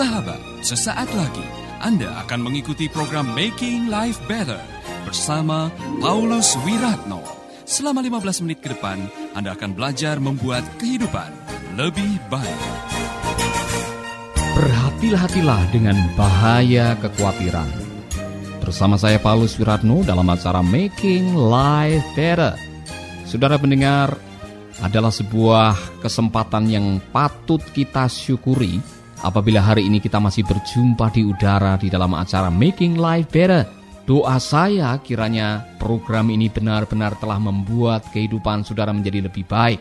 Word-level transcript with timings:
Sahabat, 0.00 0.40
sesaat 0.64 1.12
lagi 1.12 1.44
Anda 1.84 2.24
akan 2.24 2.48
mengikuti 2.48 2.88
program 2.88 3.36
Making 3.36 3.92
Life 3.92 4.16
Better 4.24 4.56
bersama 5.04 5.68
Paulus 6.00 6.56
Wiratno. 6.64 7.20
Selama 7.68 8.00
15 8.00 8.40
menit 8.48 8.64
ke 8.64 8.72
depan, 8.72 8.96
Anda 9.36 9.52
akan 9.52 9.76
belajar 9.76 10.16
membuat 10.16 10.64
kehidupan 10.80 11.28
lebih 11.76 12.16
baik. 12.32 12.62
Berhati-hatilah 14.56 15.68
dengan 15.68 16.00
bahaya 16.16 16.96
kekhawatiran. 16.96 17.68
Bersama 18.64 18.96
saya 18.96 19.20
Paulus 19.20 19.60
Wiratno 19.60 20.00
dalam 20.00 20.24
acara 20.32 20.64
Making 20.64 21.36
Life 21.36 22.08
Better. 22.16 22.56
Saudara 23.28 23.60
pendengar, 23.60 24.16
adalah 24.80 25.12
sebuah 25.12 26.00
kesempatan 26.00 26.72
yang 26.72 26.86
patut 27.12 27.60
kita 27.76 28.08
syukuri 28.08 28.80
apabila 29.20 29.60
hari 29.60 29.86
ini 29.86 30.00
kita 30.00 30.16
masih 30.16 30.44
berjumpa 30.48 31.12
di 31.12 31.22
udara 31.24 31.76
di 31.76 31.92
dalam 31.92 32.16
acara 32.16 32.48
Making 32.48 32.96
Life 32.96 33.28
Better. 33.28 33.64
Doa 34.08 34.40
saya 34.42 34.96
kiranya 35.04 35.62
program 35.78 36.32
ini 36.34 36.50
benar-benar 36.50 37.14
telah 37.20 37.38
membuat 37.38 38.10
kehidupan 38.10 38.66
saudara 38.66 38.90
menjadi 38.90 39.30
lebih 39.30 39.46
baik. 39.46 39.78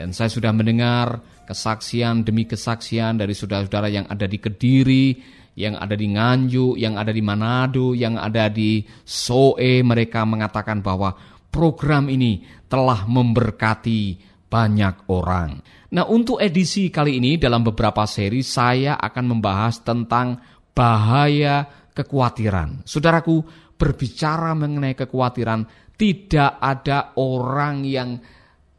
Dan 0.00 0.16
saya 0.16 0.32
sudah 0.32 0.48
mendengar 0.54 1.20
kesaksian 1.44 2.24
demi 2.24 2.48
kesaksian 2.48 3.20
dari 3.20 3.36
saudara-saudara 3.36 3.92
yang 3.92 4.06
ada 4.08 4.24
di 4.24 4.40
Kediri, 4.40 5.20
yang 5.60 5.76
ada 5.76 5.92
di 5.92 6.08
Nganjuk, 6.08 6.80
yang 6.80 6.96
ada 6.96 7.12
di 7.12 7.20
Manado, 7.20 7.92
yang 7.92 8.16
ada 8.16 8.48
di 8.48 8.80
Soe. 9.04 9.84
Mereka 9.84 10.24
mengatakan 10.24 10.80
bahwa 10.80 11.12
program 11.52 12.08
ini 12.08 12.46
telah 12.70 13.04
memberkati 13.04 14.29
banyak 14.50 15.06
orang. 15.14 15.62
Nah, 15.94 16.04
untuk 16.10 16.42
edisi 16.42 16.90
kali 16.90 17.22
ini 17.22 17.38
dalam 17.38 17.62
beberapa 17.62 18.02
seri 18.04 18.42
saya 18.42 18.98
akan 18.98 19.24
membahas 19.38 19.86
tentang 19.86 20.42
bahaya 20.74 21.62
kekhawatiran. 21.94 22.82
Saudaraku, 22.82 23.42
berbicara 23.78 24.52
mengenai 24.58 24.98
kekhawatiran, 24.98 25.64
tidak 25.94 26.58
ada 26.58 27.14
orang 27.16 27.86
yang 27.86 28.18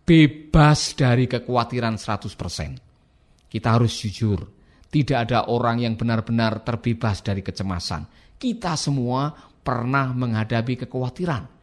bebas 0.03 0.93
dari 0.99 1.25
kekhawatiran 1.25 1.95
100%. 1.95 3.47
Kita 3.47 3.67
harus 3.71 3.93
jujur, 3.95 4.39
tidak 4.91 5.17
ada 5.27 5.47
orang 5.47 5.83
yang 5.83 5.95
benar-benar 5.95 6.67
terbebas 6.67 7.23
dari 7.23 7.39
kecemasan. 7.39 8.35
Kita 8.35 8.75
semua 8.75 9.31
pernah 9.61 10.11
menghadapi 10.11 10.83
kekhawatiran. 10.85 11.60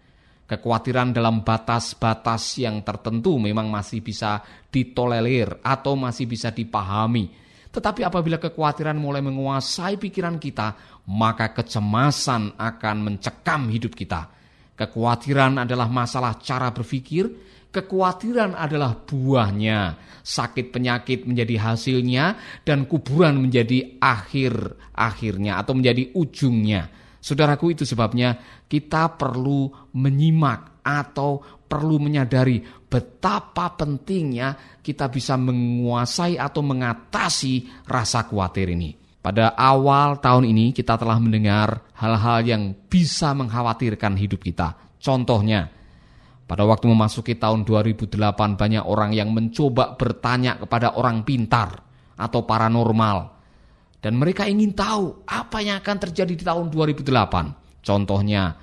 Kekhawatiran 0.48 1.12
dalam 1.12 1.44
batas-batas 1.44 2.56
yang 2.56 2.80
tertentu 2.80 3.36
memang 3.36 3.68
masih 3.68 4.00
bisa 4.00 4.40
ditolerir 4.72 5.60
atau 5.60 5.92
masih 5.92 6.24
bisa 6.24 6.48
dipahami. 6.48 7.28
Tetapi 7.68 8.00
apabila 8.00 8.40
kekhawatiran 8.40 8.96
mulai 8.96 9.20
menguasai 9.20 10.00
pikiran 10.00 10.40
kita, 10.40 10.72
maka 11.12 11.52
kecemasan 11.52 12.56
akan 12.56 12.96
mencekam 12.96 13.68
hidup 13.68 13.92
kita. 13.92 14.24
Kekhawatiran 14.72 15.68
adalah 15.68 15.84
masalah 15.92 16.40
cara 16.40 16.72
berpikir, 16.72 17.28
kekhawatiran 17.68 18.56
adalah 18.56 18.96
buahnya. 18.96 20.00
Sakit 20.24 20.72
penyakit 20.72 21.28
menjadi 21.28 21.60
hasilnya 21.60 22.24
dan 22.64 22.88
kuburan 22.88 23.36
menjadi 23.36 24.00
akhir-akhirnya 24.00 25.60
atau 25.60 25.76
menjadi 25.76 26.08
ujungnya. 26.16 26.88
Saudaraku 27.18 27.74
itu 27.74 27.82
sebabnya 27.82 28.38
kita 28.70 29.18
perlu 29.18 29.87
menyimak 29.98 30.78
atau 30.86 31.42
perlu 31.42 32.00
menyadari 32.00 32.64
betapa 32.88 33.76
pentingnya 33.76 34.80
kita 34.80 35.12
bisa 35.12 35.36
menguasai 35.36 36.40
atau 36.40 36.64
mengatasi 36.64 37.84
rasa 37.84 38.24
khawatir 38.24 38.72
ini. 38.72 38.96
Pada 39.18 39.52
awal 39.52 40.22
tahun 40.22 40.48
ini 40.48 40.72
kita 40.72 40.96
telah 40.96 41.20
mendengar 41.20 41.84
hal-hal 41.98 42.40
yang 42.46 42.62
bisa 42.88 43.36
mengkhawatirkan 43.36 44.16
hidup 44.16 44.40
kita. 44.40 44.72
Contohnya, 44.96 45.68
pada 46.48 46.64
waktu 46.64 46.88
memasuki 46.88 47.36
tahun 47.36 47.68
2008 47.68 48.16
banyak 48.56 48.84
orang 48.88 49.12
yang 49.12 49.28
mencoba 49.34 49.98
bertanya 50.00 50.56
kepada 50.56 50.96
orang 50.96 51.20
pintar 51.28 51.84
atau 52.16 52.48
paranormal 52.48 53.38
dan 53.98 54.14
mereka 54.14 54.46
ingin 54.46 54.72
tahu 54.72 55.26
apa 55.26 55.58
yang 55.60 55.82
akan 55.82 55.96
terjadi 56.08 56.32
di 56.32 56.44
tahun 56.46 56.70
2008. 56.70 57.82
Contohnya, 57.82 58.54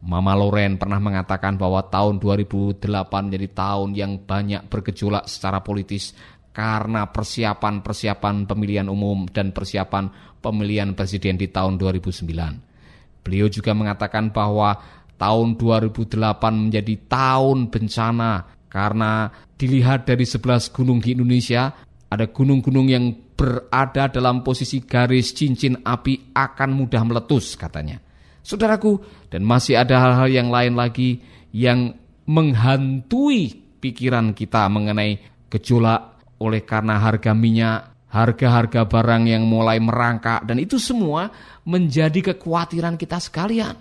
Mama 0.00 0.32
Loren 0.32 0.80
pernah 0.80 0.96
mengatakan 0.96 1.60
bahwa 1.60 1.84
tahun 1.84 2.16
2008 2.16 2.88
menjadi 3.28 3.48
tahun 3.52 3.90
yang 3.92 4.12
banyak 4.24 4.64
bergejolak 4.72 5.28
secara 5.28 5.60
politis 5.60 6.16
karena 6.56 7.04
persiapan-persiapan 7.12 8.48
pemilihan 8.48 8.88
umum 8.88 9.28
dan 9.28 9.52
persiapan 9.52 10.08
pemilihan 10.40 10.96
presiden 10.96 11.36
di 11.36 11.52
tahun 11.52 11.76
2009. 11.76 13.20
Beliau 13.20 13.46
juga 13.52 13.76
mengatakan 13.76 14.32
bahwa 14.32 14.72
tahun 15.20 15.60
2008 15.60 16.16
menjadi 16.48 16.94
tahun 17.04 17.68
bencana 17.68 18.32
karena 18.72 19.28
dilihat 19.60 20.08
dari 20.08 20.24
11 20.24 20.72
gunung 20.72 21.04
di 21.04 21.12
Indonesia, 21.12 21.76
ada 22.08 22.24
gunung-gunung 22.24 22.88
yang 22.88 23.12
berada 23.36 24.08
dalam 24.08 24.40
posisi 24.40 24.80
garis 24.80 25.36
cincin 25.36 25.76
api 25.84 26.32
akan 26.32 26.70
mudah 26.72 27.04
meletus 27.04 27.52
katanya. 27.60 28.09
Saudaraku, 28.50 28.98
dan 29.30 29.46
masih 29.46 29.78
ada 29.78 29.94
hal-hal 30.02 30.26
yang 30.26 30.50
lain 30.50 30.74
lagi 30.74 31.22
yang 31.54 31.94
menghantui 32.26 33.54
pikiran 33.78 34.34
kita 34.34 34.66
mengenai 34.66 35.22
gejolak 35.46 36.18
oleh 36.42 36.66
karena 36.66 36.98
harga 36.98 37.30
minyak, 37.30 38.10
harga-harga 38.10 38.90
barang 38.90 39.30
yang 39.30 39.46
mulai 39.46 39.78
merangkak 39.78 40.42
dan 40.42 40.58
itu 40.58 40.82
semua 40.82 41.30
menjadi 41.62 42.34
kekhawatiran 42.34 42.98
kita 42.98 43.22
sekalian. 43.22 43.78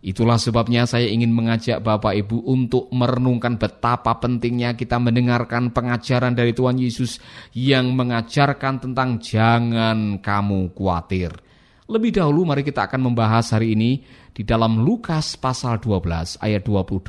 Itulah 0.00 0.40
sebabnya 0.40 0.88
saya 0.88 1.12
ingin 1.12 1.28
mengajak 1.28 1.84
Bapak 1.84 2.16
Ibu 2.16 2.48
untuk 2.48 2.88
merenungkan 2.88 3.60
betapa 3.60 4.16
pentingnya 4.16 4.72
kita 4.72 4.96
mendengarkan 4.96 5.76
pengajaran 5.76 6.32
dari 6.32 6.56
Tuhan 6.56 6.80
Yesus 6.80 7.20
yang 7.52 7.92
mengajarkan 7.92 8.80
tentang 8.80 9.20
jangan 9.20 10.16
kamu 10.24 10.72
khawatir. 10.72 11.49
Lebih 11.90 12.22
dahulu 12.22 12.46
mari 12.46 12.62
kita 12.62 12.86
akan 12.86 13.10
membahas 13.10 13.50
hari 13.50 13.74
ini 13.74 14.06
di 14.30 14.46
dalam 14.46 14.78
Lukas 14.86 15.34
pasal 15.34 15.82
12 15.82 16.38
ayat 16.38 16.62
22. 16.62 17.02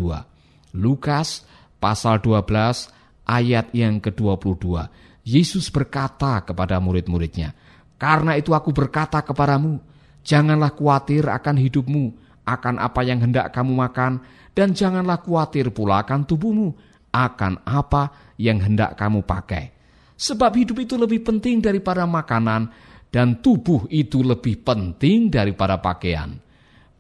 Lukas 0.74 1.46
pasal 1.78 2.18
12 2.18 2.90
ayat 3.30 3.70
yang 3.78 4.02
ke-22. 4.02 4.90
Yesus 5.22 5.70
berkata 5.70 6.42
kepada 6.42 6.82
murid-muridnya, 6.82 7.54
"Karena 8.02 8.34
itu 8.34 8.58
aku 8.58 8.74
berkata 8.74 9.22
kepadamu, 9.22 9.78
janganlah 10.26 10.74
khawatir 10.74 11.30
akan 11.30 11.62
hidupmu, 11.62 12.18
akan 12.50 12.82
apa 12.82 13.06
yang 13.06 13.22
hendak 13.22 13.54
kamu 13.54 13.78
makan, 13.78 14.18
dan 14.58 14.74
janganlah 14.74 15.22
khawatir 15.22 15.70
pula 15.70 16.02
akan 16.02 16.26
tubuhmu, 16.26 16.74
akan 17.14 17.62
apa 17.70 18.34
yang 18.42 18.58
hendak 18.58 18.98
kamu 18.98 19.22
pakai. 19.30 19.78
Sebab 20.18 20.58
hidup 20.58 20.82
itu 20.82 20.98
lebih 20.98 21.22
penting 21.22 21.62
daripada 21.62 22.10
makanan, 22.10 22.70
dan 23.12 23.44
tubuh 23.44 23.86
itu 23.92 24.24
lebih 24.24 24.64
penting 24.64 25.28
daripada 25.28 25.78
pakaian. 25.78 26.40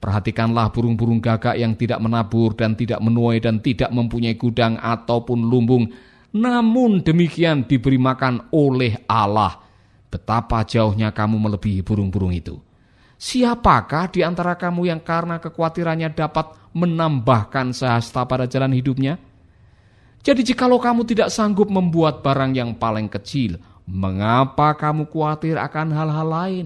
Perhatikanlah 0.01 0.73
burung-burung 0.75 1.23
gagak 1.23 1.55
yang 1.55 1.73
tidak 1.79 2.03
menabur 2.03 2.51
dan 2.57 2.75
tidak 2.75 2.99
menuai 2.99 3.39
dan 3.39 3.63
tidak 3.63 3.89
mempunyai 3.95 4.35
gudang 4.35 4.75
ataupun 4.75 5.39
lumbung, 5.47 5.87
namun 6.35 6.99
demikian 6.99 7.63
diberi 7.63 7.95
makan 7.95 8.51
oleh 8.51 9.07
Allah. 9.07 9.63
Betapa 10.11 10.67
jauhnya 10.67 11.15
kamu 11.15 11.39
melebihi 11.39 11.79
burung-burung 11.85 12.35
itu. 12.35 12.59
Siapakah 13.21 14.09
di 14.09 14.25
antara 14.25 14.57
kamu 14.57 14.89
yang 14.89 14.99
karena 14.99 15.37
kekhawatirannya 15.37 16.11
dapat 16.17 16.57
menambahkan 16.73 17.71
sehasta 17.71 18.25
pada 18.25 18.49
jalan 18.49 18.73
hidupnya? 18.73 19.21
Jadi 20.25 20.41
jikalau 20.41 20.81
kamu 20.81 21.05
tidak 21.05 21.29
sanggup 21.29 21.69
membuat 21.69 22.25
barang 22.25 22.57
yang 22.57 22.73
paling 22.73 23.05
kecil, 23.05 23.61
mengapa 23.91 24.71
kamu 24.79 25.11
khawatir 25.11 25.59
akan 25.59 25.91
hal-hal 25.91 26.27
lain? 26.27 26.65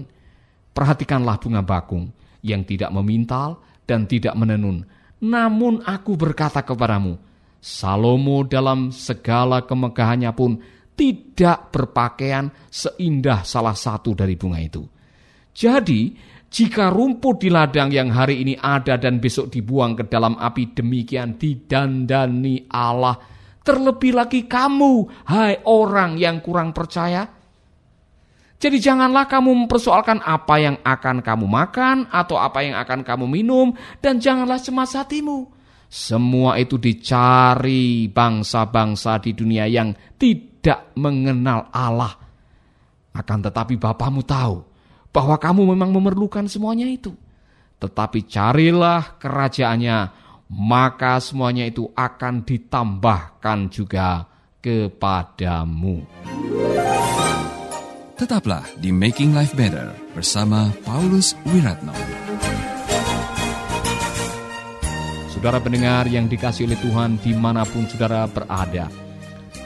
Perhatikanlah 0.70 1.42
bunga 1.42 1.66
bakung 1.66 2.14
yang 2.46 2.62
tidak 2.62 2.94
memintal 2.94 3.58
dan 3.82 4.06
tidak 4.06 4.38
menenun. 4.38 4.86
Namun 5.18 5.82
aku 5.82 6.14
berkata 6.14 6.62
kepadamu, 6.62 7.18
Salomo 7.58 8.46
dalam 8.46 8.94
segala 8.94 9.66
kemegahannya 9.66 10.30
pun 10.30 10.60
tidak 10.94 11.74
berpakaian 11.74 12.48
seindah 12.70 13.42
salah 13.42 13.74
satu 13.74 14.14
dari 14.14 14.38
bunga 14.38 14.62
itu. 14.62 14.86
Jadi, 15.50 16.14
jika 16.46 16.88
rumput 16.94 17.42
di 17.42 17.48
ladang 17.50 17.90
yang 17.90 18.12
hari 18.14 18.44
ini 18.44 18.54
ada 18.56 18.96
dan 18.96 19.18
besok 19.18 19.50
dibuang 19.50 19.98
ke 19.98 20.06
dalam 20.06 20.38
api 20.38 20.72
demikian 20.72 21.36
didandani 21.36 22.70
Allah, 22.70 23.35
terlebih 23.66 24.14
lagi 24.14 24.46
kamu, 24.46 25.26
hai 25.26 25.58
orang 25.66 26.14
yang 26.14 26.38
kurang 26.38 26.70
percaya. 26.70 27.26
Jadi 28.56 28.80
janganlah 28.80 29.28
kamu 29.28 29.66
mempersoalkan 29.66 30.24
apa 30.24 30.54
yang 30.56 30.76
akan 30.80 31.20
kamu 31.20 31.44
makan 31.44 32.08
atau 32.08 32.40
apa 32.40 32.64
yang 32.64 32.78
akan 32.78 33.04
kamu 33.04 33.28
minum 33.28 33.74
dan 34.00 34.16
janganlah 34.16 34.56
cemas 34.56 34.96
hatimu. 34.96 35.52
Semua 35.86 36.56
itu 36.56 36.80
dicari 36.80 38.08
bangsa-bangsa 38.08 39.20
di 39.20 39.36
dunia 39.36 39.68
yang 39.68 39.92
tidak 40.16 40.96
mengenal 40.96 41.68
Allah. 41.68 42.16
Akan 43.12 43.44
tetapi 43.44 43.76
Bapamu 43.76 44.24
tahu 44.24 44.64
bahwa 45.12 45.36
kamu 45.36 45.76
memang 45.76 45.92
memerlukan 45.92 46.48
semuanya 46.48 46.88
itu. 46.88 47.12
Tetapi 47.76 48.24
carilah 48.24 49.20
kerajaannya, 49.20 50.25
maka 50.50 51.18
semuanya 51.18 51.66
itu 51.66 51.90
akan 51.94 52.46
ditambahkan 52.46 53.58
juga 53.70 54.30
kepadamu. 54.62 56.06
Tetaplah 58.16 58.64
di 58.80 58.94
Making 58.94 59.36
Life 59.36 59.52
Better 59.52 59.92
bersama 60.16 60.72
Paulus 60.86 61.36
Wiratno. 61.52 61.92
Saudara 65.36 65.60
pendengar 65.60 66.08
yang 66.08 66.24
dikasih 66.24 66.64
oleh 66.64 66.80
Tuhan 66.80 67.20
di 67.20 67.36
mana 67.36 67.68
pun 67.68 67.84
saudara 67.84 68.24
berada. 68.24 68.88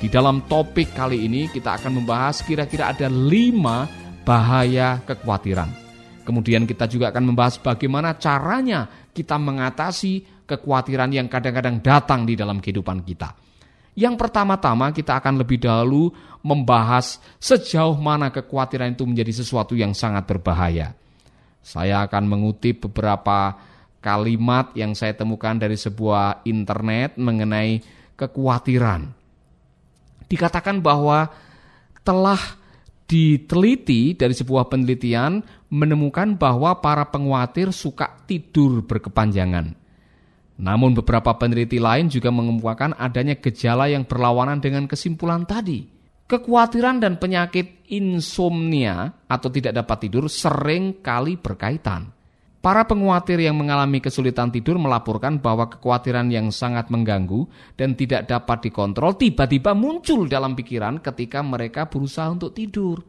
Di 0.01 0.11
dalam 0.11 0.43
topik 0.51 0.97
kali 0.97 1.31
ini 1.31 1.47
kita 1.47 1.79
akan 1.79 2.03
membahas 2.03 2.43
kira-kira 2.43 2.91
ada 2.91 3.07
lima 3.07 3.87
bahaya 4.27 4.99
kekhawatiran. 5.07 5.71
Kemudian 6.27 6.67
kita 6.67 6.91
juga 6.91 7.15
akan 7.15 7.33
membahas 7.33 7.61
bagaimana 7.63 8.19
caranya 8.19 8.91
kita 9.15 9.39
mengatasi 9.39 10.40
kekhawatiran 10.51 11.15
yang 11.15 11.31
kadang-kadang 11.31 11.79
datang 11.79 12.27
di 12.27 12.35
dalam 12.35 12.59
kehidupan 12.59 13.07
kita. 13.07 13.31
Yang 13.95 14.19
pertama-tama 14.19 14.91
kita 14.91 15.23
akan 15.23 15.39
lebih 15.39 15.63
dahulu 15.63 16.11
membahas 16.43 17.23
sejauh 17.39 17.95
mana 17.99 18.35
kekhawatiran 18.35 18.99
itu 18.99 19.07
menjadi 19.07 19.31
sesuatu 19.43 19.79
yang 19.79 19.95
sangat 19.95 20.27
berbahaya. 20.27 20.95
Saya 21.63 22.03
akan 22.09 22.25
mengutip 22.27 22.91
beberapa 22.91 23.55
kalimat 24.01 24.73
yang 24.75 24.97
saya 24.97 25.13
temukan 25.13 25.55
dari 25.55 25.77
sebuah 25.77 26.43
internet 26.49 27.21
mengenai 27.21 27.85
kekhawatiran. 28.17 29.13
Dikatakan 30.31 30.81
bahwa 30.81 31.29
telah 32.01 32.41
diteliti 33.11 34.15
dari 34.15 34.31
sebuah 34.31 34.71
penelitian 34.71 35.43
menemukan 35.75 36.39
bahwa 36.39 36.79
para 36.79 37.11
pengkhawatir 37.11 37.75
suka 37.75 38.23
tidur 38.25 38.87
berkepanjangan. 38.87 39.80
Namun 40.61 40.93
beberapa 40.93 41.33
peneliti 41.41 41.81
lain 41.81 42.13
juga 42.13 42.29
mengemukakan 42.29 42.93
adanya 43.01 43.41
gejala 43.41 43.89
yang 43.89 44.05
berlawanan 44.05 44.61
dengan 44.61 44.85
kesimpulan 44.85 45.49
tadi. 45.49 45.89
Kekhawatiran 46.29 47.01
dan 47.01 47.17
penyakit 47.17 47.89
insomnia 47.91 49.09
atau 49.27 49.49
tidak 49.51 49.83
dapat 49.83 50.07
tidur 50.07 50.29
sering 50.29 51.01
kali 51.01 51.41
berkaitan. 51.41 52.13
Para 52.61 52.85
penguatir 52.85 53.41
yang 53.41 53.57
mengalami 53.57 54.05
kesulitan 54.05 54.53
tidur 54.53 54.77
melaporkan 54.77 55.41
bahwa 55.41 55.73
kekhawatiran 55.73 56.29
yang 56.29 56.53
sangat 56.53 56.93
mengganggu 56.93 57.49
dan 57.73 57.97
tidak 57.97 58.29
dapat 58.29 58.69
dikontrol 58.69 59.17
tiba-tiba 59.17 59.73
muncul 59.73 60.29
dalam 60.29 60.53
pikiran 60.53 61.01
ketika 61.01 61.41
mereka 61.41 61.89
berusaha 61.89 62.29
untuk 62.29 62.53
tidur. 62.53 63.01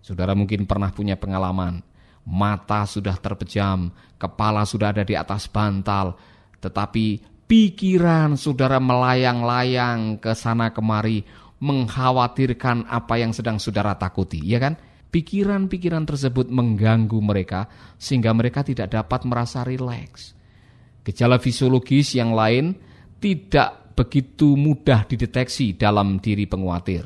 Saudara 0.00 0.32
mungkin 0.32 0.64
pernah 0.64 0.88
punya 0.88 1.20
pengalaman, 1.20 1.84
mata 2.24 2.88
sudah 2.88 3.14
terpejam, 3.20 3.92
kepala 4.16 4.64
sudah 4.64 4.96
ada 4.96 5.04
di 5.04 5.14
atas 5.14 5.52
bantal, 5.52 6.16
tetapi 6.62 7.20
pikiran 7.50 8.38
saudara 8.38 8.78
melayang-layang 8.78 10.22
ke 10.22 10.32
sana 10.38 10.70
kemari, 10.70 11.26
mengkhawatirkan 11.58 12.86
apa 12.86 13.18
yang 13.18 13.34
sedang 13.34 13.58
saudara 13.58 13.98
takuti, 13.98 14.38
ya 14.38 14.62
kan? 14.62 14.78
pikiran-pikiran 15.12 16.08
tersebut 16.08 16.48
mengganggu 16.48 17.20
mereka 17.20 17.68
sehingga 18.00 18.32
mereka 18.32 18.64
tidak 18.64 18.90
dapat 18.96 19.28
merasa 19.28 19.60
rileks. 19.62 20.32
Gejala 21.04 21.36
fisiologis 21.36 22.16
yang 22.16 22.32
lain 22.32 22.72
tidak 23.20 23.92
begitu 23.92 24.56
mudah 24.56 25.04
dideteksi 25.04 25.76
dalam 25.76 26.16
diri 26.18 26.48
penguatir. 26.48 27.04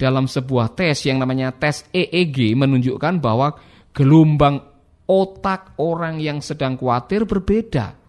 Dalam 0.00 0.26
sebuah 0.26 0.72
tes 0.74 1.04
yang 1.06 1.20
namanya 1.20 1.52
tes 1.52 1.86
EEG 1.92 2.56
menunjukkan 2.56 3.20
bahwa 3.20 3.54
gelombang 3.92 4.58
otak 5.06 5.76
orang 5.76 6.18
yang 6.18 6.40
sedang 6.40 6.80
khawatir 6.80 7.28
berbeda. 7.28 8.01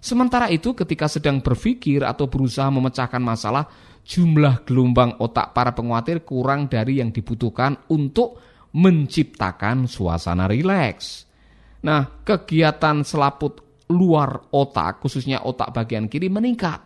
Sementara 0.00 0.48
itu 0.48 0.72
ketika 0.72 1.12
sedang 1.12 1.44
berpikir 1.44 2.00
atau 2.00 2.24
berusaha 2.24 2.72
memecahkan 2.72 3.20
masalah, 3.20 3.68
jumlah 4.00 4.64
gelombang 4.64 5.20
otak 5.20 5.52
para 5.52 5.76
penguatir 5.76 6.24
kurang 6.24 6.72
dari 6.72 7.04
yang 7.04 7.12
dibutuhkan 7.12 7.76
untuk 7.92 8.40
menciptakan 8.72 9.84
suasana 9.84 10.48
rileks. 10.48 11.28
Nah, 11.84 12.24
kegiatan 12.24 13.04
selaput 13.04 13.84
luar 13.92 14.48
otak, 14.56 15.04
khususnya 15.04 15.44
otak 15.44 15.76
bagian 15.76 16.08
kiri 16.08 16.32
meningkat. 16.32 16.80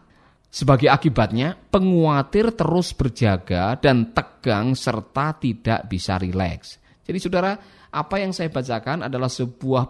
Sebagai 0.51 0.87
akibatnya, 0.87 1.55
penguatir 1.55 2.55
terus 2.55 2.95
berjaga 2.95 3.75
dan 3.79 4.15
tegang 4.15 4.75
serta 4.79 5.35
tidak 5.39 5.87
bisa 5.91 6.15
rileks. 6.19 6.79
Jadi 7.03 7.19
saudara, 7.19 7.59
apa 7.91 8.17
yang 8.23 8.31
saya 8.31 8.51
bacakan 8.51 9.07
adalah 9.07 9.27
sebuah 9.31 9.85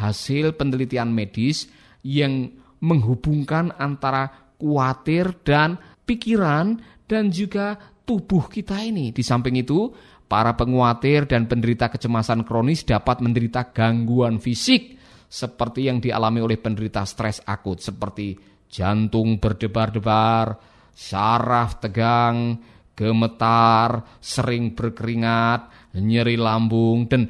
hasil 0.00 0.56
penelitian 0.56 1.12
medis 1.12 1.68
yang 2.06 2.50
menghubungkan 2.78 3.74
antara 3.74 4.54
khawatir 4.58 5.42
dan 5.42 5.78
pikiran 6.06 6.78
dan 7.06 7.30
juga 7.30 7.78
tubuh 8.06 8.46
kita 8.46 8.80
ini. 8.82 9.10
Di 9.10 9.22
samping 9.22 9.58
itu, 9.58 9.90
Para 10.28 10.52
penguatir 10.52 11.24
dan 11.24 11.48
penderita 11.48 11.88
kecemasan 11.88 12.44
kronis 12.44 12.84
dapat 12.84 13.24
menderita 13.24 13.72
gangguan 13.72 14.36
fisik 14.36 15.00
seperti 15.24 15.88
yang 15.88 16.04
dialami 16.04 16.44
oleh 16.44 16.60
penderita 16.60 17.00
stres 17.08 17.40
akut 17.48 17.80
seperti 17.80 18.36
jantung 18.68 19.40
berdebar-debar, 19.40 20.52
saraf 20.92 21.80
tegang, 21.80 22.60
gemetar, 22.92 24.20
sering 24.20 24.76
berkeringat, 24.76 25.96
nyeri 25.96 26.36
lambung 26.36 27.08
dan 27.08 27.24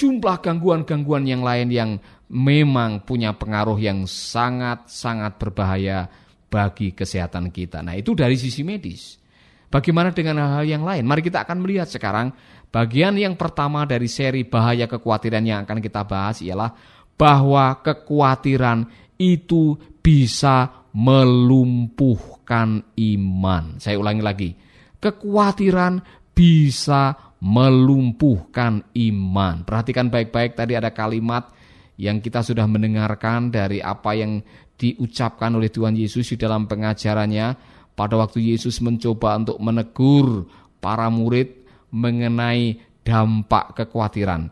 jumlah 0.00 0.40
gangguan-gangguan 0.40 1.28
yang 1.28 1.44
lain 1.44 1.68
yang 1.68 1.90
memang 2.32 3.04
punya 3.04 3.36
pengaruh 3.36 3.76
yang 3.76 4.08
sangat-sangat 4.08 5.36
berbahaya 5.36 6.08
bagi 6.48 6.96
kesehatan 6.96 7.52
kita. 7.52 7.84
Nah, 7.84 8.00
itu 8.00 8.16
dari 8.16 8.40
sisi 8.40 8.64
medis. 8.64 9.20
Bagaimana 9.68 10.10
dengan 10.10 10.40
hal-hal 10.40 10.66
yang 10.66 10.82
lain? 10.88 11.04
Mari 11.04 11.20
kita 11.22 11.44
akan 11.44 11.62
melihat 11.62 11.86
sekarang 11.86 12.32
bagian 12.72 13.14
yang 13.14 13.36
pertama 13.36 13.84
dari 13.84 14.08
seri 14.10 14.42
bahaya 14.42 14.88
kekhawatiran 14.88 15.44
yang 15.46 15.62
akan 15.62 15.78
kita 15.78 16.02
bahas 16.02 16.42
ialah 16.42 16.74
bahwa 17.14 17.78
kekhawatiran 17.84 18.88
itu 19.20 19.78
bisa 20.00 20.88
melumpuhkan 20.96 22.82
iman. 22.98 23.78
Saya 23.78 24.00
ulangi 24.00 24.22
lagi. 24.24 24.50
Kekhawatiran 24.98 26.02
bisa 26.34 27.29
melumpuhkan 27.40 28.84
iman. 28.92 29.64
Perhatikan 29.64 30.12
baik-baik 30.12 30.54
tadi 30.54 30.76
ada 30.76 30.92
kalimat 30.92 31.48
yang 31.96 32.20
kita 32.20 32.44
sudah 32.44 32.64
mendengarkan 32.68 33.52
dari 33.52 33.80
apa 33.80 34.16
yang 34.16 34.40
diucapkan 34.80 35.52
oleh 35.52 35.68
Tuhan 35.68 35.92
Yesus 35.92 36.32
di 36.32 36.36
dalam 36.40 36.64
pengajarannya 36.64 37.56
pada 37.92 38.16
waktu 38.16 38.56
Yesus 38.56 38.80
mencoba 38.80 39.36
untuk 39.36 39.60
menegur 39.60 40.48
para 40.80 41.12
murid 41.12 41.52
mengenai 41.92 42.80
dampak 43.04 43.76
kekhawatiran. 43.76 44.48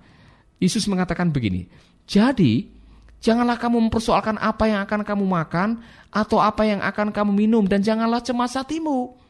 Yesus 0.61 0.85
mengatakan 0.91 1.33
begini, 1.33 1.71
jadi 2.05 2.67
janganlah 3.25 3.57
kamu 3.57 3.89
mempersoalkan 3.89 4.37
apa 4.37 4.69
yang 4.69 4.85
akan 4.85 5.01
kamu 5.07 5.25
makan 5.25 5.81
atau 6.13 6.43
apa 6.43 6.67
yang 6.67 6.85
akan 6.85 7.15
kamu 7.15 7.33
minum 7.33 7.65
dan 7.65 7.81
janganlah 7.81 8.21
cemas 8.21 8.59
hatimu. 8.59 9.28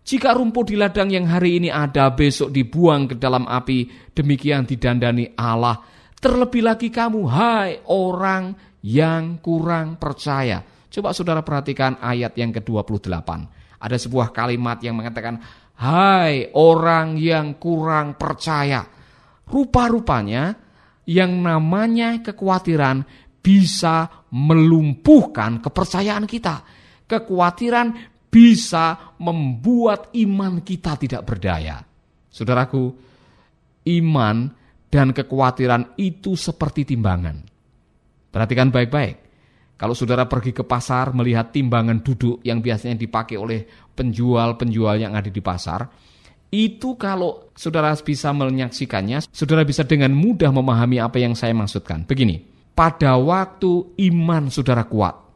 Jika 0.00 0.34
rumput 0.34 0.72
di 0.72 0.76
ladang 0.80 1.12
yang 1.12 1.28
hari 1.28 1.62
ini 1.62 1.68
ada 1.68 2.10
besok 2.10 2.50
dibuang 2.50 3.10
ke 3.10 3.14
dalam 3.20 3.46
api, 3.46 4.10
demikian 4.10 4.66
didandani 4.66 5.36
Allah. 5.36 5.78
Terlebih 6.20 6.62
lagi 6.64 6.88
kamu, 6.92 7.20
hai 7.30 7.84
orang 7.88 8.52
yang 8.84 9.38
kurang 9.40 10.00
percaya. 10.00 10.60
Coba 10.90 11.14
saudara 11.14 11.40
perhatikan 11.44 12.00
ayat 12.02 12.34
yang 12.34 12.50
ke-28 12.50 13.60
ada 13.80 13.96
sebuah 13.96 14.30
kalimat 14.30 14.76
yang 14.84 15.00
mengatakan, 15.00 15.40
Hai 15.80 16.52
orang 16.52 17.16
yang 17.16 17.56
kurang 17.56 18.20
percaya. 18.20 18.84
Rupa-rupanya 19.48 20.52
yang 21.08 21.40
namanya 21.40 22.20
kekhawatiran 22.20 23.00
bisa 23.40 24.28
melumpuhkan 24.28 25.64
kepercayaan 25.64 26.28
kita. 26.28 26.60
Kekhawatiran 27.08 28.19
bisa 28.30 29.14
membuat 29.18 30.14
iman 30.14 30.62
kita 30.62 30.94
tidak 30.96 31.26
berdaya. 31.26 31.82
Saudaraku, 32.30 32.94
iman 33.90 34.36
dan 34.86 35.10
kekhawatiran 35.10 35.98
itu 35.98 36.38
seperti 36.38 36.86
timbangan. 36.86 37.42
Perhatikan 38.30 38.70
baik-baik. 38.70 39.16
Kalau 39.74 39.96
saudara 39.96 40.28
pergi 40.28 40.54
ke 40.54 40.62
pasar 40.62 41.10
melihat 41.16 41.50
timbangan 41.50 42.04
duduk 42.04 42.44
yang 42.44 42.62
biasanya 42.62 43.00
dipakai 43.00 43.40
oleh 43.40 43.64
penjual-penjual 43.96 45.00
yang 45.00 45.16
ada 45.16 45.32
di 45.32 45.40
pasar, 45.40 45.88
itu 46.52 46.98
kalau 47.00 47.48
saudara 47.56 47.94
bisa 47.96 48.34
menyaksikannya, 48.34 49.24
saudara 49.30 49.64
bisa 49.64 49.86
dengan 49.86 50.12
mudah 50.12 50.52
memahami 50.52 51.00
apa 51.00 51.16
yang 51.22 51.32
saya 51.32 51.56
maksudkan. 51.56 52.04
Begini, 52.04 52.42
pada 52.76 53.16
waktu 53.16 53.96
iman 54.10 54.52
saudara 54.52 54.84
kuat, 54.84 55.29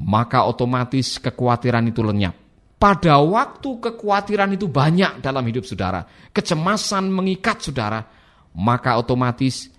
maka 0.00 0.44
otomatis 0.44 1.16
kekhawatiran 1.20 1.88
itu 1.88 2.04
lenyap. 2.04 2.34
pada 2.76 3.16
waktu 3.24 3.80
kekhawatiran 3.80 4.52
itu 4.52 4.68
banyak 4.68 5.24
dalam 5.24 5.40
hidup 5.48 5.64
saudara, 5.64 6.04
kecemasan 6.28 7.08
mengikat 7.08 7.64
saudara, 7.64 8.04
maka 8.52 9.00
otomatis 9.00 9.72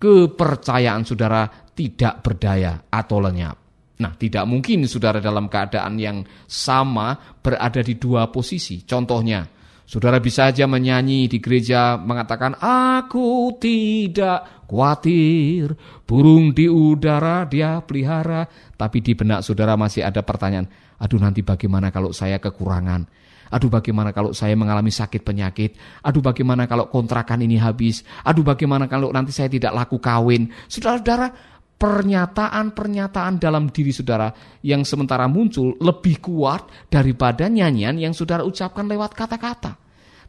kepercayaan 0.00 1.04
saudara 1.04 1.44
tidak 1.76 2.24
berdaya 2.24 2.88
atau 2.88 3.20
lenyap. 3.20 3.56
Nah, 3.98 4.14
tidak 4.14 4.46
mungkin 4.46 4.86
saudara 4.86 5.18
dalam 5.18 5.50
keadaan 5.50 5.98
yang 5.98 6.22
sama 6.46 7.18
berada 7.42 7.82
di 7.82 7.98
dua 7.98 8.30
posisi. 8.30 8.86
Contohnya, 8.86 9.42
saudara 9.88 10.20
bisa 10.20 10.52
saja 10.52 10.68
menyanyi 10.68 11.32
di 11.32 11.40
gereja 11.40 11.96
mengatakan, 11.96 12.60
Aku 12.60 13.56
tidak 13.56 14.68
khawatir, 14.68 15.72
burung 16.04 16.52
di 16.52 16.68
udara 16.68 17.48
dia 17.48 17.80
pelihara. 17.80 18.44
Tapi 18.76 19.00
di 19.00 19.16
benak 19.16 19.40
saudara 19.40 19.74
masih 19.80 20.04
ada 20.04 20.20
pertanyaan, 20.20 20.68
aduh 21.00 21.16
nanti 21.18 21.40
bagaimana 21.40 21.88
kalau 21.88 22.12
saya 22.12 22.36
kekurangan? 22.36 23.08
Aduh 23.48 23.72
bagaimana 23.72 24.12
kalau 24.12 24.36
saya 24.36 24.52
mengalami 24.52 24.92
sakit 24.92 25.24
penyakit? 25.24 25.72
Aduh 26.04 26.20
bagaimana 26.20 26.68
kalau 26.68 26.92
kontrakan 26.92 27.40
ini 27.40 27.56
habis? 27.56 28.04
Aduh 28.20 28.44
bagaimana 28.44 28.84
kalau 28.84 29.08
nanti 29.08 29.32
saya 29.32 29.48
tidak 29.48 29.72
laku 29.72 29.96
kawin? 29.96 30.52
Saudara-saudara, 30.68 31.32
pernyataan-pernyataan 31.78 33.38
dalam 33.38 33.70
diri 33.70 33.94
saudara 33.94 34.34
yang 34.66 34.82
sementara 34.82 35.30
muncul 35.30 35.78
lebih 35.78 36.18
kuat 36.18 36.90
daripada 36.90 37.46
nyanyian 37.46 37.94
yang 37.96 38.10
saudara 38.10 38.42
ucapkan 38.42 38.90
lewat 38.90 39.14
kata-kata. 39.14 39.78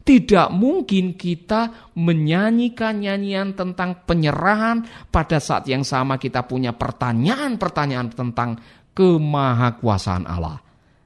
Tidak 0.00 0.48
mungkin 0.56 1.12
kita 1.12 1.92
menyanyikan 1.98 3.04
nyanyian 3.04 3.52
tentang 3.52 4.06
penyerahan 4.08 4.80
pada 5.12 5.36
saat 5.36 5.68
yang 5.68 5.84
sama 5.84 6.16
kita 6.16 6.48
punya 6.48 6.72
pertanyaan-pertanyaan 6.72 8.08
tentang 8.14 8.56
kemahakuasaan 8.96 10.24
Allah. 10.24 10.56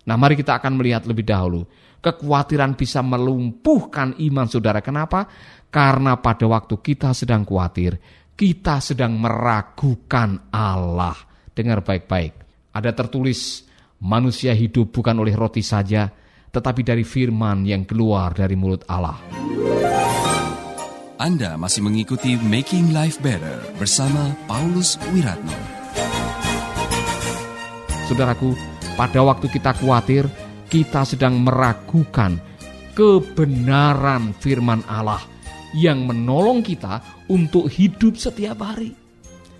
Nah 0.05 0.17
mari 0.21 0.39
kita 0.39 0.63
akan 0.63 0.79
melihat 0.79 1.09
lebih 1.11 1.27
dahulu. 1.27 1.67
Kekhawatiran 2.05 2.77
bisa 2.77 3.01
melumpuhkan 3.01 4.15
iman 4.21 4.47
saudara. 4.47 4.85
Kenapa? 4.85 5.25
Karena 5.73 6.21
pada 6.21 6.47
waktu 6.47 6.79
kita 6.79 7.17
sedang 7.17 7.43
khawatir, 7.43 7.99
kita 8.35 8.83
sedang 8.83 9.15
meragukan 9.19 10.51
Allah. 10.51 11.15
Dengar 11.55 11.87
baik-baik. 11.87 12.35
Ada 12.75 12.91
tertulis, 12.91 13.63
manusia 14.03 14.51
hidup 14.51 14.91
bukan 14.91 15.15
oleh 15.23 15.39
roti 15.39 15.63
saja, 15.63 16.11
tetapi 16.51 16.83
dari 16.83 17.07
firman 17.07 17.63
yang 17.63 17.87
keluar 17.87 18.35
dari 18.35 18.59
mulut 18.59 18.83
Allah. 18.91 19.23
Anda 21.15 21.55
masih 21.55 21.87
mengikuti 21.87 22.35
Making 22.35 22.91
Life 22.91 23.23
Better 23.23 23.63
bersama 23.79 24.35
Paulus 24.51 24.99
Wiratno. 25.15 25.55
Saudaraku, 28.11 28.59
pada 28.99 29.23
waktu 29.23 29.47
kita 29.47 29.79
khawatir, 29.79 30.27
kita 30.67 31.07
sedang 31.07 31.39
meragukan 31.39 32.43
kebenaran 32.99 34.35
firman 34.43 34.83
Allah 34.91 35.34
yang 35.75 36.07
menolong 36.07 36.63
kita 36.63 37.27
untuk 37.29 37.67
hidup 37.67 38.15
setiap 38.15 38.63
hari. 38.63 38.95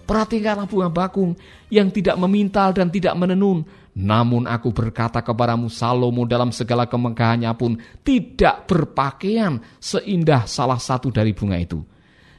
Perhatikanlah 0.05 0.69
bunga 0.69 0.93
bakung 0.93 1.33
yang 1.73 1.89
tidak 1.89 2.21
memintal 2.21 2.77
dan 2.77 2.93
tidak 2.93 3.17
menenun. 3.17 3.65
Namun 3.95 4.45
aku 4.45 4.75
berkata 4.75 5.25
kepadamu 5.25 5.73
Salomo 5.73 6.29
dalam 6.29 6.53
segala 6.53 6.85
kemegahannya 6.85 7.51
pun 7.57 7.79
tidak 8.05 8.69
berpakaian 8.69 9.59
seindah 9.81 10.45
salah 10.45 10.79
satu 10.79 11.09
dari 11.09 11.33
bunga 11.33 11.57
itu. 11.57 11.81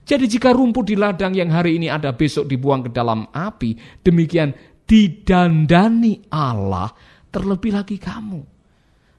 Jadi 0.05 0.29
jika 0.29 0.53
rumput 0.53 0.85
di 0.85 0.95
ladang 0.95 1.33
yang 1.33 1.49
hari 1.49 1.81
ini 1.81 1.89
ada 1.89 2.13
besok 2.13 2.45
dibuang 2.45 2.85
ke 2.85 2.93
dalam 2.93 3.25
api, 3.33 3.73
demikian 4.05 4.53
didandani 4.85 6.29
Allah 6.29 6.93
terlebih 7.33 7.73
lagi 7.73 7.97
kamu. 7.97 8.54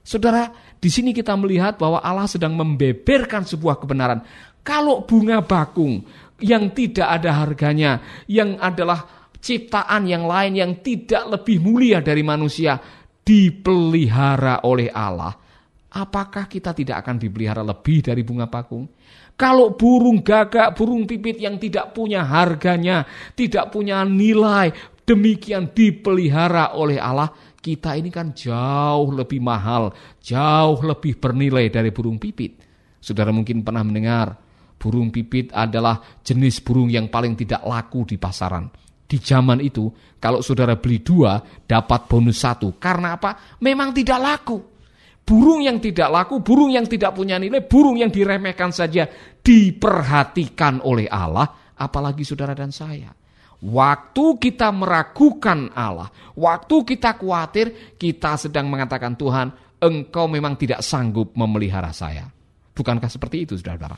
Saudara, 0.07 0.47
di 0.79 0.87
sini 0.87 1.11
kita 1.11 1.35
melihat 1.35 1.75
bahwa 1.75 1.99
Allah 1.99 2.31
sedang 2.31 2.55
membeberkan 2.55 3.43
sebuah 3.43 3.75
kebenaran. 3.75 4.23
Kalau 4.63 5.03
bunga 5.03 5.43
bakung 5.43 5.99
yang 6.39 6.71
tidak 6.71 7.11
ada 7.11 7.43
harganya, 7.43 8.23
yang 8.31 8.55
adalah 8.55 9.03
ciptaan 9.43 10.07
yang 10.07 10.23
lain 10.23 10.55
yang 10.55 10.71
tidak 10.79 11.27
lebih 11.27 11.59
mulia 11.59 11.99
dari 11.99 12.23
manusia, 12.23 12.79
dipelihara 13.19 14.63
oleh 14.63 14.87
Allah, 14.87 15.35
apakah 15.91 16.47
kita 16.47 16.71
tidak 16.71 17.03
akan 17.03 17.19
dipelihara 17.19 17.59
lebih 17.59 17.99
dari 17.99 18.23
bunga 18.23 18.47
bakung? 18.47 18.87
Kalau 19.35 19.75
burung 19.75 20.23
gagak, 20.23 20.71
burung 20.71 21.03
pipit 21.03 21.43
yang 21.43 21.59
tidak 21.59 21.91
punya 21.91 22.23
harganya, 22.23 23.03
tidak 23.35 23.75
punya 23.75 24.07
nilai, 24.07 24.71
demikian 25.03 25.75
dipelihara 25.75 26.75
oleh 26.79 26.95
Allah, 26.95 27.27
kita 27.57 27.97
ini 27.97 28.13
kan 28.13 28.31
jauh 28.31 29.09
lebih 29.11 29.41
mahal, 29.43 29.91
jauh 30.21 30.79
lebih 30.81 31.17
bernilai 31.17 31.67
dari 31.67 31.89
burung 31.91 32.21
pipit. 32.21 32.63
Saudara 33.01 33.33
mungkin 33.33 33.61
pernah 33.65 33.83
mendengar, 33.83 34.37
burung 34.77 35.09
pipit 35.09 35.51
adalah 35.51 35.99
jenis 36.21 36.61
burung 36.61 36.87
yang 36.87 37.09
paling 37.09 37.33
tidak 37.35 37.65
laku 37.65 38.05
di 38.05 38.15
pasaran. 38.21 38.69
Di 39.07 39.17
zaman 39.23 39.63
itu, 39.63 39.87
kalau 40.19 40.43
saudara 40.43 40.75
beli 40.75 40.99
dua, 40.99 41.39
dapat 41.63 42.11
bonus 42.11 42.43
satu. 42.43 42.75
Karena 42.75 43.15
apa? 43.15 43.59
Memang 43.63 43.95
tidak 43.95 44.19
laku. 44.19 44.57
Burung 45.27 45.63
yang 45.63 45.79
tidak 45.79 46.07
laku, 46.11 46.39
burung 46.39 46.71
yang 46.71 46.87
tidak 46.87 47.15
punya 47.15 47.35
nilai, 47.35 47.63
burung 47.63 47.99
yang 47.99 48.11
diremehkan 48.11 48.71
saja 48.71 49.07
diperhatikan 49.43 50.83
oleh 50.83 51.07
Allah, 51.07 51.75
apalagi 51.75 52.23
saudara 52.23 52.55
dan 52.55 52.71
saya. 52.71 53.11
Waktu 53.57 54.37
kita 54.37 54.69
meragukan 54.69 55.73
Allah, 55.73 56.13
waktu 56.37 56.75
kita 56.85 57.17
khawatir, 57.17 57.97
kita 57.97 58.37
sedang 58.37 58.69
mengatakan 58.69 59.17
Tuhan, 59.17 59.49
engkau 59.81 60.29
memang 60.29 60.53
tidak 60.53 60.85
sanggup 60.85 61.33
memelihara 61.33 61.89
saya. 61.89 62.29
Bukankah 62.77 63.09
seperti 63.09 63.49
itu, 63.49 63.57
saudara-saudara? 63.57 63.97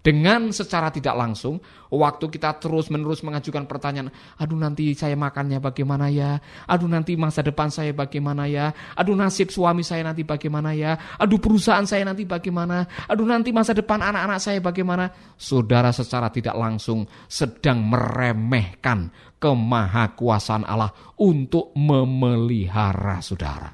Dengan 0.00 0.48
secara 0.48 0.88
tidak 0.88 1.12
langsung, 1.12 1.60
waktu 1.92 2.32
kita 2.32 2.56
terus-menerus 2.56 3.20
mengajukan 3.20 3.68
pertanyaan, 3.68 4.08
aduh 4.40 4.56
nanti 4.56 4.96
saya 4.96 5.12
makannya 5.12 5.60
bagaimana 5.60 6.08
ya? 6.08 6.40
Aduh 6.64 6.88
nanti 6.88 7.20
masa 7.20 7.44
depan 7.44 7.68
saya 7.68 7.92
bagaimana 7.92 8.48
ya? 8.48 8.72
Aduh 8.96 9.12
nasib 9.12 9.52
suami 9.52 9.84
saya 9.84 10.00
nanti 10.00 10.24
bagaimana 10.24 10.72
ya? 10.72 10.96
Aduh 11.20 11.36
perusahaan 11.36 11.84
saya 11.84 12.08
nanti 12.08 12.24
bagaimana? 12.24 12.88
Aduh 13.12 13.28
nanti 13.28 13.52
masa 13.52 13.76
depan 13.76 14.00
anak-anak 14.00 14.40
saya 14.40 14.64
bagaimana? 14.64 15.36
Saudara 15.36 15.92
secara 15.92 16.32
tidak 16.32 16.56
langsung 16.56 17.04
sedang 17.28 17.84
meremehkan 17.84 19.12
kemahakuasaan 19.36 20.64
Allah 20.64 20.96
untuk 21.20 21.76
memelihara 21.76 23.20
saudara. 23.20 23.68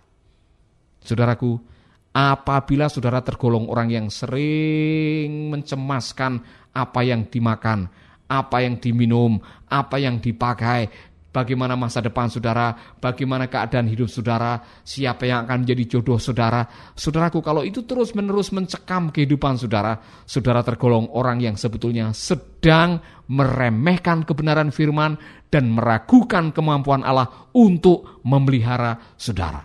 Saudaraku, 1.06 1.75
Apabila 2.16 2.88
saudara 2.88 3.20
tergolong 3.20 3.68
orang 3.68 3.92
yang 3.92 4.06
sering 4.08 5.52
mencemaskan 5.52 6.40
apa 6.72 7.04
yang 7.04 7.28
dimakan, 7.28 7.92
apa 8.24 8.64
yang 8.64 8.80
diminum, 8.80 9.36
apa 9.68 10.00
yang 10.00 10.16
dipakai, 10.16 10.88
bagaimana 11.28 11.76
masa 11.76 12.00
depan 12.00 12.32
saudara, 12.32 12.72
bagaimana 12.96 13.52
keadaan 13.52 13.84
hidup 13.84 14.08
saudara, 14.08 14.64
siapa 14.80 15.28
yang 15.28 15.44
akan 15.44 15.68
menjadi 15.68 16.00
jodoh 16.00 16.16
saudara. 16.16 16.64
Saudaraku, 16.96 17.44
kalau 17.44 17.60
itu 17.60 17.84
terus-menerus 17.84 18.48
mencekam 18.48 19.12
kehidupan 19.12 19.60
saudara, 19.60 20.00
saudara 20.24 20.64
tergolong 20.64 21.12
orang 21.12 21.44
yang 21.44 21.60
sebetulnya 21.60 22.16
sedang 22.16 22.96
meremehkan 23.28 24.24
kebenaran 24.24 24.72
firman 24.72 25.20
dan 25.52 25.68
meragukan 25.68 26.48
kemampuan 26.48 27.04
Allah 27.04 27.28
untuk 27.52 28.24
memelihara 28.24 28.96
saudara. 29.20 29.60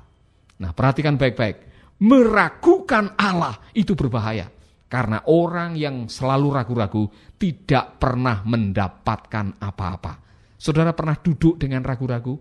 Nah, 0.59 0.75
perhatikan 0.75 1.15
baik-baik 1.15 1.70
meragukan 2.01 3.13
Allah 3.15 3.61
itu 3.77 3.93
berbahaya. 3.93 4.49
Karena 4.91 5.23
orang 5.31 5.79
yang 5.79 6.11
selalu 6.11 6.51
ragu-ragu 6.51 7.07
tidak 7.39 7.95
pernah 7.95 8.43
mendapatkan 8.43 9.55
apa-apa. 9.63 10.19
Saudara 10.59 10.91
pernah 10.91 11.15
duduk 11.15 11.55
dengan 11.55 11.79
ragu-ragu? 11.79 12.35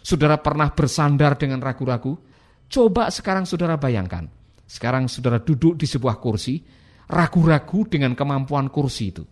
Saudara 0.00 0.40
pernah 0.40 0.72
bersandar 0.72 1.36
dengan 1.36 1.60
ragu-ragu? 1.60 2.16
Coba 2.72 3.12
sekarang 3.12 3.44
saudara 3.44 3.76
bayangkan. 3.76 4.32
Sekarang 4.64 5.12
saudara 5.12 5.44
duduk 5.44 5.76
di 5.76 5.84
sebuah 5.84 6.16
kursi, 6.16 6.56
ragu-ragu 7.10 7.84
dengan 7.84 8.16
kemampuan 8.16 8.72
kursi 8.72 9.12
itu. 9.12 9.26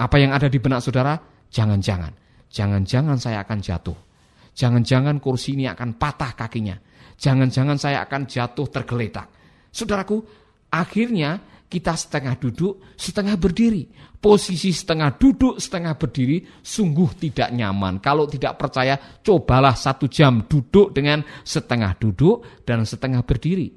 Apa 0.00 0.16
yang 0.16 0.32
ada 0.32 0.48
di 0.48 0.56
benak 0.56 0.80
saudara? 0.80 1.20
Jangan-jangan. 1.52 2.14
Jangan-jangan 2.48 3.20
saya 3.20 3.44
akan 3.44 3.58
jatuh. 3.60 3.98
Jangan-jangan 4.56 5.20
kursi 5.20 5.60
ini 5.60 5.68
akan 5.68 6.00
patah 6.00 6.32
kakinya. 6.32 6.80
Jangan-jangan 7.16 7.76
saya 7.80 8.04
akan 8.04 8.28
jatuh 8.28 8.68
tergeletak. 8.68 9.26
Saudaraku, 9.72 10.20
akhirnya 10.72 11.40
kita 11.66 11.98
setengah 11.98 12.38
duduk, 12.38 12.94
setengah 12.94 13.34
berdiri. 13.34 13.90
Posisi 14.16 14.70
setengah 14.70 15.14
duduk, 15.18 15.58
setengah 15.58 15.94
berdiri 15.98 16.42
sungguh 16.62 17.10
tidak 17.18 17.50
nyaman. 17.52 17.98
Kalau 17.98 18.26
tidak 18.26 18.58
percaya, 18.58 18.96
cobalah 18.98 19.74
satu 19.74 20.06
jam 20.06 20.46
duduk 20.46 20.94
dengan 20.94 21.22
setengah 21.42 21.94
duduk 21.98 22.64
dan 22.66 22.86
setengah 22.86 23.22
berdiri. 23.26 23.68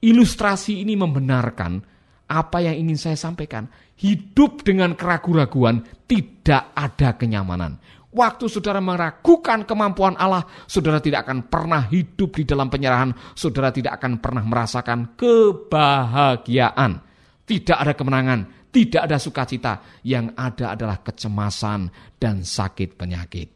Ilustrasi 0.00 0.84
ini 0.84 0.94
membenarkan 0.94 1.80
apa 2.28 2.58
yang 2.62 2.76
ingin 2.76 2.98
saya 2.98 3.16
sampaikan. 3.18 3.66
Hidup 3.96 4.60
dengan 4.60 4.92
keraguan-raguan 4.92 5.82
tidak 6.04 6.76
ada 6.76 7.16
kenyamanan. 7.16 7.80
Waktu 8.16 8.48
saudara 8.48 8.80
meragukan 8.80 9.68
kemampuan 9.68 10.16
Allah, 10.16 10.48
saudara 10.64 11.04
tidak 11.04 11.28
akan 11.28 11.52
pernah 11.52 11.84
hidup 11.84 12.32
di 12.40 12.48
dalam 12.48 12.72
penyerahan, 12.72 13.12
saudara 13.36 13.68
tidak 13.68 14.00
akan 14.00 14.24
pernah 14.24 14.40
merasakan 14.40 15.20
kebahagiaan. 15.20 17.04
Tidak 17.44 17.76
ada 17.76 17.92
kemenangan, 17.92 18.72
tidak 18.72 19.04
ada 19.04 19.20
sukacita, 19.20 20.00
yang 20.00 20.32
ada 20.32 20.72
adalah 20.72 21.04
kecemasan 21.04 21.92
dan 22.16 22.40
sakit 22.40 22.96
penyakit. 22.96 23.52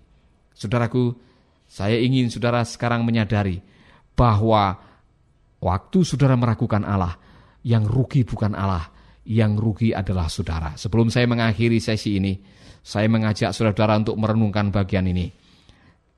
Saudaraku, 0.52 1.16
saya 1.64 1.96
ingin 1.96 2.28
saudara 2.28 2.60
sekarang 2.60 3.00
menyadari 3.00 3.64
bahwa 4.12 4.76
waktu 5.56 6.04
saudara 6.04 6.36
meragukan 6.36 6.84
Allah, 6.84 7.16
yang 7.64 7.88
rugi 7.88 8.28
bukan 8.28 8.52
Allah, 8.52 8.92
yang 9.24 9.56
rugi 9.56 9.96
adalah 9.96 10.28
saudara. 10.28 10.76
Sebelum 10.76 11.08
saya 11.08 11.24
mengakhiri 11.24 11.80
sesi 11.80 12.20
ini, 12.20 12.59
saya 12.80 13.06
mengajak 13.06 13.52
saudara-saudara 13.52 14.00
untuk 14.00 14.16
merenungkan 14.16 14.72
bagian 14.72 15.06
ini. 15.08 15.28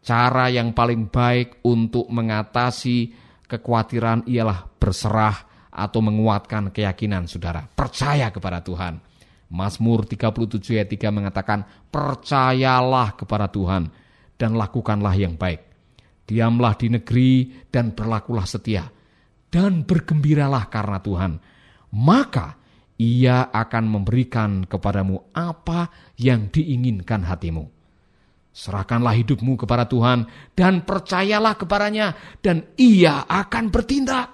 Cara 0.02 0.50
yang 0.50 0.74
paling 0.74 1.10
baik 1.10 1.62
untuk 1.62 2.10
mengatasi 2.10 3.14
kekhawatiran 3.46 4.26
ialah 4.26 4.66
berserah 4.66 5.36
atau 5.70 6.00
menguatkan 6.02 6.74
keyakinan 6.74 7.30
saudara. 7.30 7.62
Percaya 7.64 8.28
kepada 8.34 8.60
Tuhan. 8.60 8.98
Mazmur 9.52 10.08
37 10.08 10.80
ayat 10.80 10.88
3 10.88 11.12
mengatakan, 11.12 11.60
percayalah 11.92 13.14
kepada 13.14 13.52
Tuhan 13.52 13.92
dan 14.40 14.56
lakukanlah 14.56 15.12
yang 15.12 15.36
baik. 15.36 15.60
Diamlah 16.24 16.74
di 16.80 16.88
negeri 16.88 17.30
dan 17.68 17.92
berlakulah 17.92 18.48
setia. 18.48 18.88
Dan 19.52 19.84
bergembiralah 19.84 20.72
karena 20.72 20.98
Tuhan. 21.04 21.32
Maka 21.92 22.56
ia 23.02 23.50
akan 23.50 23.84
memberikan 23.90 24.62
kepadamu 24.62 25.34
apa 25.34 25.90
yang 26.14 26.46
diinginkan 26.54 27.26
hatimu. 27.26 27.66
Serahkanlah 28.54 29.16
hidupmu 29.18 29.58
kepada 29.58 29.90
Tuhan 29.90 30.28
dan 30.54 30.86
percayalah 30.86 31.58
kepadanya 31.58 32.14
dan 32.38 32.68
ia 32.78 33.26
akan 33.26 33.74
bertindak. 33.74 34.30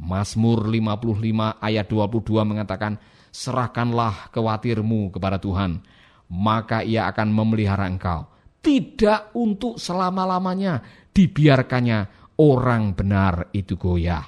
Mazmur 0.00 0.64
55 0.70 1.60
ayat 1.60 1.86
22 1.90 2.40
mengatakan, 2.46 2.96
serahkanlah 3.28 4.32
khawatirmu 4.32 5.12
kepada 5.12 5.36
Tuhan, 5.36 5.82
maka 6.30 6.80
ia 6.86 7.10
akan 7.10 7.28
memelihara 7.34 7.90
engkau. 7.90 8.30
Tidak 8.62 9.34
untuk 9.36 9.76
selama-lamanya 9.82 10.80
dibiarkannya 11.10 12.32
orang 12.38 12.94
benar 12.94 13.50
itu 13.50 13.74
goyah. 13.74 14.24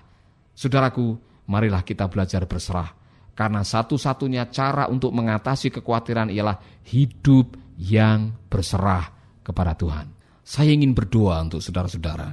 Saudaraku, 0.53 1.15
marilah 1.47 1.87
kita 1.87 2.11
belajar 2.11 2.43
berserah 2.45 3.02
karena 3.33 3.65
satu-satunya 3.65 4.53
cara 4.53 4.89
untuk 4.93 5.13
mengatasi 5.17 5.73
kekhawatiran 5.73 6.29
ialah 6.29 6.61
hidup 6.85 7.57
yang 7.81 8.37
berserah 8.53 9.09
kepada 9.41 9.73
Tuhan. 9.75 10.07
Saya 10.45 10.71
ingin 10.75 10.93
berdoa 10.93 11.41
untuk 11.41 11.65
saudara-saudara. 11.65 12.29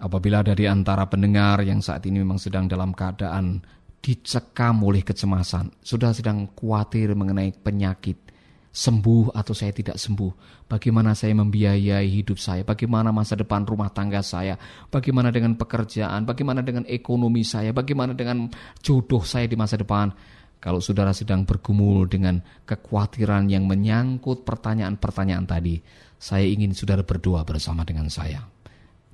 Apabila 0.00 0.40
dari 0.40 0.64
antara 0.64 1.04
pendengar 1.08 1.60
yang 1.60 1.84
saat 1.84 2.04
ini 2.08 2.24
memang 2.24 2.40
sedang 2.40 2.64
dalam 2.64 2.96
keadaan 2.96 3.60
dicekam 4.00 4.80
oleh 4.80 5.04
kecemasan, 5.04 5.76
sudah 5.84 6.16
sedang 6.16 6.48
khawatir 6.56 7.12
mengenai 7.12 7.52
penyakit, 7.52 8.29
sembuh 8.70 9.34
atau 9.34 9.50
saya 9.50 9.74
tidak 9.74 9.98
sembuh, 9.98 10.64
bagaimana 10.70 11.10
saya 11.18 11.34
membiayai 11.34 12.06
hidup 12.06 12.38
saya, 12.38 12.62
bagaimana 12.62 13.10
masa 13.10 13.34
depan 13.34 13.66
rumah 13.66 13.90
tangga 13.90 14.22
saya, 14.22 14.54
bagaimana 14.86 15.34
dengan 15.34 15.58
pekerjaan, 15.58 16.22
bagaimana 16.22 16.62
dengan 16.62 16.86
ekonomi 16.86 17.42
saya, 17.42 17.74
bagaimana 17.74 18.14
dengan 18.14 18.46
jodoh 18.78 19.26
saya 19.26 19.50
di 19.50 19.58
masa 19.58 19.74
depan. 19.74 20.14
Kalau 20.60 20.78
saudara 20.78 21.16
sedang 21.16 21.48
bergumul 21.48 22.04
dengan 22.04 22.36
kekhawatiran 22.68 23.48
yang 23.48 23.64
menyangkut 23.64 24.44
pertanyaan-pertanyaan 24.44 25.48
tadi, 25.48 25.80
saya 26.20 26.44
ingin 26.44 26.76
saudara 26.76 27.00
berdoa 27.00 27.42
bersama 27.48 27.82
dengan 27.82 28.12
saya. 28.12 28.44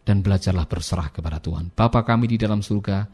Dan 0.06 0.22
belajarlah 0.22 0.70
berserah 0.70 1.10
kepada 1.10 1.38
Tuhan. 1.42 1.70
Bapa 1.75 2.02
kami 2.02 2.30
di 2.30 2.38
dalam 2.38 2.62
surga, 2.62 3.06